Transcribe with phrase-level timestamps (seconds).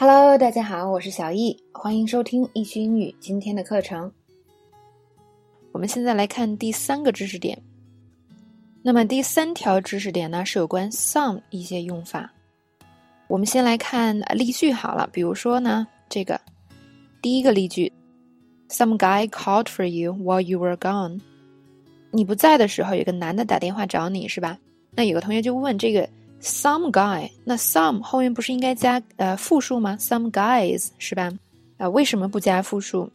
[0.00, 4.08] Hello，大家好，我是小易，欢迎收听易趣英语今天的课程。
[5.72, 7.60] 我们现在来看第三个知识点。
[8.80, 12.32] 那么第三条知识点呢，是有关 some 一些用法。
[13.26, 16.40] 我们先来看例句好了，比如说呢，这个
[17.20, 17.92] 第一个例句
[18.68, 21.20] ：Some guy called for you while you were gone。
[22.12, 24.60] 你不在的时候，有个男的打电话找你是吧？
[24.92, 26.08] 那有个同学就问这个
[26.40, 31.30] some guy，那 some 后面不是应该加呃复数吗？Some guys 是吧？
[31.76, 33.10] 啊，为什么不加复数？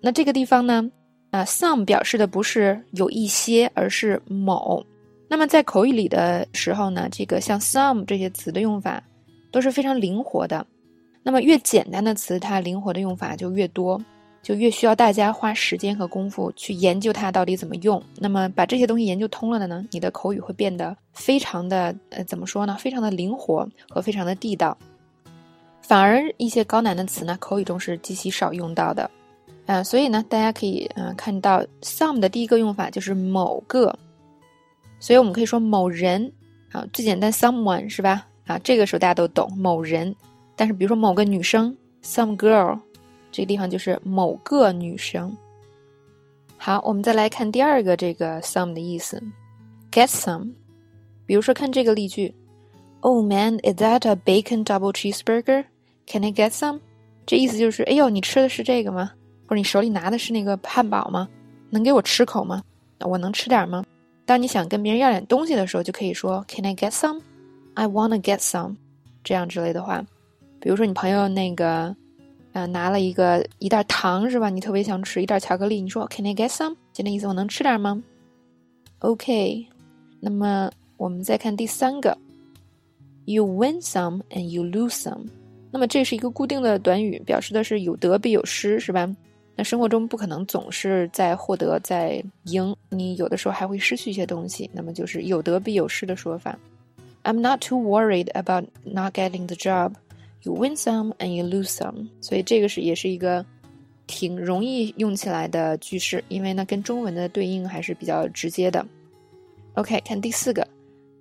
[0.00, 0.90] 那这个地方呢？
[1.30, 4.84] 啊，some 表示的不是有一些，而是某。
[5.28, 9.02] 那么在口语里的时候呢，这个像 some 这些词的用法
[9.50, 10.64] 都是非常灵活的。
[11.22, 14.00] 那么越简单的词，它灵活的用法就越多，
[14.46, 18.00] 就越需要大家花时间和功夫去研究它到底怎么用。
[18.16, 22.76] 那么把这些东西研究通了的呢，你的口语会变得非常的呃，怎么说呢？
[22.78, 24.78] 非常的灵活和非常的地道。
[25.82, 29.10] 反而一些高难的词呢，口语中是极其少用到的。
[29.66, 33.98] 啊，所以呢，大家可以嗯看到 some 的第一个用法就是某个。
[35.00, 36.32] 所以我们可以说某人
[36.70, 38.24] 啊，最简单，someone 是吧？
[38.46, 40.14] 啊，这个时候大家都懂某人。
[40.54, 42.78] 但是比如说某个女生，some girl，
[43.36, 45.36] 这个地方就是某个女生。
[46.56, 49.22] 好，我们再来看第二个这个 some 的意思
[49.92, 50.54] ，get some。
[51.26, 52.34] 比如说看这个例句
[53.00, 56.80] ，Oh man，is that a bacon double cheeseburger？Can I get some？
[57.26, 59.12] 这意思就是，哎呦，你吃的是这个吗？
[59.46, 61.28] 或者你手里拿的是那个汉堡吗？
[61.68, 62.62] 能给我吃口吗？
[63.00, 63.84] 我能吃点吗？
[64.24, 67.20] 当你想跟别人要点东西的时候，就可以说 Can I get some?
[67.74, 68.76] I wanna get some，
[69.22, 70.02] 这样之类的话。
[70.58, 71.94] 比如说你朋友那个，
[72.56, 74.48] 呃，拿了一个一袋糖是吧？
[74.48, 76.74] 你特别想吃一袋巧克力，你说 Can I get some？
[76.90, 78.02] 就那意思，我能吃点吗
[79.00, 79.66] ？OK。
[80.20, 82.16] 那么我们再看第三个
[83.26, 85.26] ，You win some and you lose some。
[85.70, 89.06] 那么这是一个固定的短语，表示的是有得必有失，是吧？
[89.54, 96.58] 那生活中不可能总是在获得在赢，你有的时候还会失去一些东西，那么就是有得必有失的说法。
[97.22, 99.92] I'm not too worried about not getting the job.
[100.46, 102.06] You win some and you lose some.
[102.20, 103.44] 所以这个是也是一个
[104.06, 108.86] 挺容易用起来的句式，因为呢跟中文的对应还是比较直接的。
[109.74, 110.64] OK，看第四个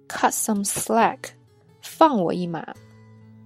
[0.08, 1.18] ，cut some slack，
[1.82, 2.72] 放我一马。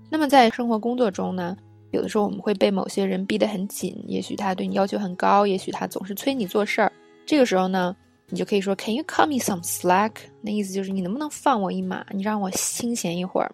[0.09, 1.55] 那么在生活工作中呢？
[1.91, 6.91] 有的时候我们会被某些人逼得很紧，也许他对你要求很高，也许他总是催你做事儿。
[7.25, 7.95] 这个时候呢，
[8.27, 10.11] 你就可以说 “Can you cut me some slack？”
[10.41, 13.49] 那意思就是你能不能放我一马，你让我清闲一会儿。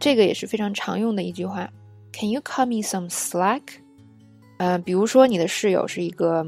[0.00, 1.70] 这个也是非常常用的一句话
[2.12, 3.60] ，“Can you cut me some slack？”
[4.56, 6.44] 嗯，比如说你的室友是一个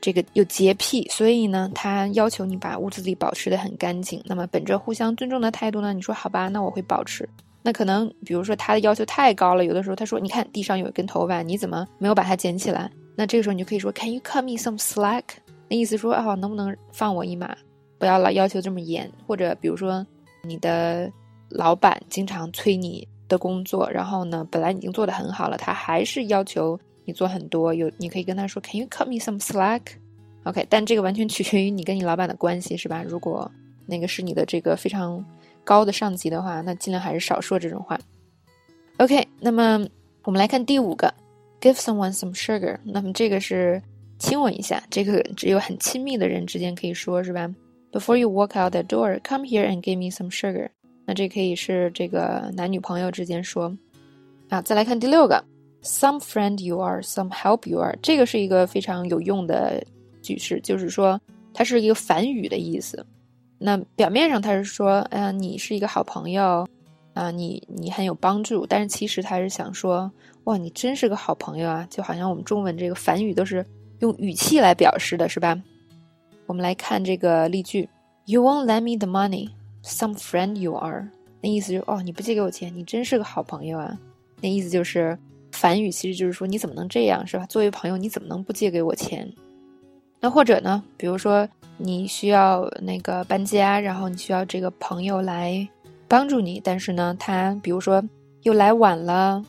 [0.00, 4.20] 这个有洁癖，所以呢，他要求你把屋子里保持的很干净。
[4.24, 7.28] 那么本着互相尊重的态度呢，你说好吧，那我会保持。
[7.62, 15.22] 那可能，比如说他的要求太高了，有的时候他说：“你看地上有一根头发，你怎么没有把它捡起来？”那这个时候你就可以说：“Can you cut me some slack？”
[15.70, 17.56] 那意思说：“啊，能不能放我一马？
[17.98, 20.04] 不要老要求这么严。”或者比如说，
[20.42, 21.08] 你的
[21.54, 27.72] 老板经常催你的工作，然后呢，本来已经做得很好了，他还是要求你做很多。
[27.72, 33.02] 有你可以跟他说：“Can you cut me some slack？”OK，但这个完全取决于你跟你老板的关系，是吧？
[33.02, 33.50] 如果
[33.86, 35.24] 那个是你的这个非常。
[35.64, 37.96] 高的上级的话，那尽量还是少说这种话。
[38.96, 39.86] OK，那么
[40.24, 41.14] 我们来看第五个
[41.60, 42.76] ，give someone some sugar。
[42.82, 43.80] 那么这个是
[44.18, 47.48] 亲吻一下，这个只有很亲密的人之间可以说是吧
[47.92, 50.70] ？Before you walk out the door, come here and give me some sugar。
[51.04, 53.74] 那这可以是这个男女朋友之间说。
[54.48, 55.42] 啊，再来看第六个
[55.82, 57.96] ，some friend you are, some help you are。
[58.02, 59.82] 这个是一个非常有用的
[60.20, 61.18] 句式，就是说
[61.54, 63.06] 它是一个反语的意思。
[63.58, 66.68] 那表面上他是说，哎呀，你是一个好朋友，
[67.14, 70.12] 啊，你你很有帮助，但是其实他是想说，
[70.44, 73.64] 哇，你真是个好朋友啊，就好像我们中文这个反语都是
[74.00, 75.58] 用语气来表示的，是吧？
[76.44, 77.88] 我们来看这个例句
[78.26, 79.48] ：You won't lend me the money,
[79.84, 81.08] some friend you are。
[81.40, 83.98] 那意思就哦，你不借给我钱，你真是个好朋友啊。
[84.40, 85.18] 那意思就是
[85.52, 87.44] 反语，其实就是说你怎么能这样，是吧？
[87.46, 89.32] 作为朋友，你怎么能不借给我钱？
[90.20, 90.82] 那或者呢？
[90.96, 95.68] 比如说你需要那个搬家，然后你需要这个朋友来
[96.06, 98.02] 帮助你，但是呢，他比如说
[98.42, 99.44] 又来晚了，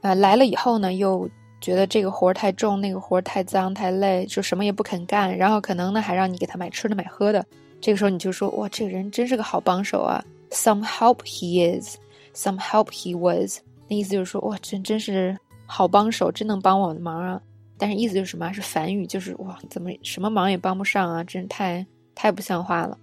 [0.00, 1.28] 啊，来了以后呢，又
[1.60, 7.44] 觉得这个活儿太重，那个活儿太脏太累，就什么也不肯干，然后可能呢还让你给他买吃的买喝的。
[7.84, 11.98] 这个时候你就说哇，这个人真是个好帮手啊！Some help he is,
[12.34, 13.58] some help he was。
[13.88, 15.36] 那意思就是说哇，真真是
[15.66, 17.38] 好帮手，真能帮我的忙啊！
[17.76, 18.50] 但是意思就是什么？
[18.54, 21.22] 是反语，就是哇，怎么什么忙也帮不上啊？
[21.24, 22.96] 真是太太不像话了。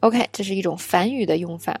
[0.00, 1.80] OK，这是一种反语的用法。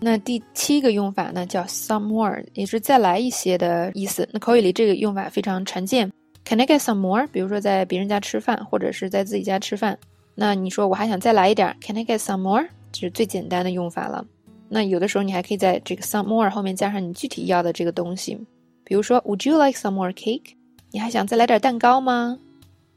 [0.00, 4.26] 那第七个用法呢，叫 some more，也是再来一些的意思。
[4.32, 6.10] 那口语里这个用法非常常见。
[6.46, 7.26] Can I get some more？
[7.26, 9.98] 比如说在别人家吃饭，或者是在自己家吃饭，
[10.34, 12.66] 那你说我还想再来一点，Can I get some more？
[12.90, 14.24] 这是最简单的用法了。
[14.68, 18.38] 那有的时候你还可以在这个 some more 后面加上你具体要的这个东西，
[18.84, 20.54] 比如说 Would you like some more cake？
[20.90, 22.38] 你还想再来点蛋糕吗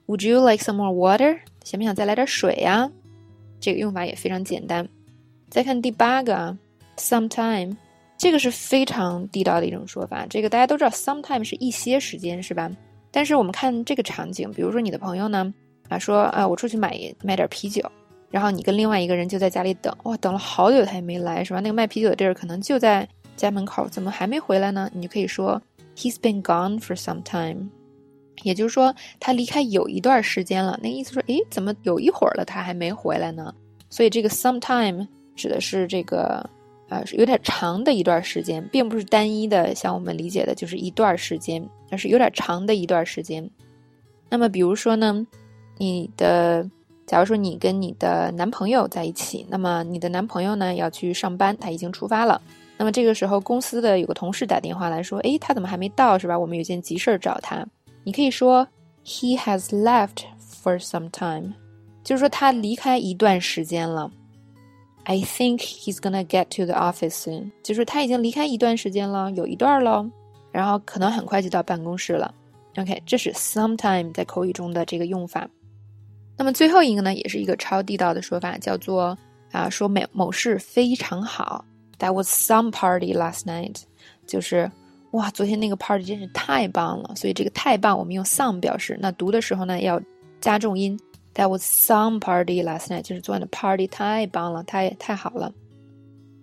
[0.08, 1.40] ？Would you like some more water？
[1.64, 2.90] 想不想再来点水呀？
[3.60, 4.88] 这个用法也非常简单。
[5.50, 6.58] 再看第八个啊。
[6.98, 7.76] Sometime，
[8.18, 10.26] 这个是非常地道的一种说法。
[10.30, 12.72] 这个大家都知道，sometime 是一些时间，是吧？
[13.12, 15.54] 但是我们看这个场景，比如说你的朋友呢，
[15.90, 17.82] 啊说啊我出去买买点啤酒，
[18.30, 21.60] 然后你跟另外一个人就在家里等，哇，等了好久他也没来，是吧？
[21.60, 24.90] 那个卖啤酒的地儿可能就在家门口，怎么还没回来呢？
[24.94, 25.62] 你就可以说
[25.96, 27.70] He's been gone for some time，
[28.44, 30.80] 也就是说他离开有一段时间了。
[30.82, 33.54] 那意思说，诶，怎么有一会儿了他还没回来呢？
[33.90, 36.50] 所以这个 sometime 指的是这个。
[36.88, 43.50] 啊，是有点长的一段时间，并不是单一的，像我们理解的，就是一段时间，而是有点长的一段时间。
[44.30, 45.26] 那么，比如说呢，
[45.78, 46.70] 你的，
[47.06, 52.42] 假如说你跟你的男朋友在一起，那么你的男朋友呢要去上班，他已经出发了。
[52.78, 56.38] 那么这个时候，公司的有个同事打电话来说，诶，他怎么还没到，是吧？
[56.38, 57.66] 我们有件急事儿找他。
[58.04, 58.68] 你可以说
[59.06, 60.24] ，He has left
[60.62, 61.54] for some time，
[62.04, 64.12] 就是说他离开一段时间了。
[65.06, 70.10] I think he's gonna get to the office soon，就是他已经离开一段时间了，有一段喽，
[70.52, 72.34] 然后可能很快就到办公室了。
[72.78, 75.48] OK，这是 sometime 在口语中的这个用法。
[76.38, 79.18] 那么最后一个呢，也是一个超地道的说法，叫做
[79.52, 81.64] 啊，说某某事非常好。
[82.00, 83.84] That was some party last night，
[84.28, 84.70] 就是
[85.12, 87.16] 哇，昨天那个 party 真是太棒了。
[87.16, 88.98] 所以这个太棒，我们用 some 表示。
[89.00, 90.02] 那读的时候呢，要
[90.42, 91.00] 加重音。
[91.36, 95.54] That was some party last night，就是昨晚的 party 太棒了，太太好了。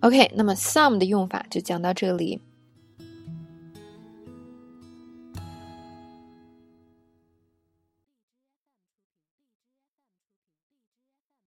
[0.01, 2.39] OK，那么 some 的用法就讲到这里。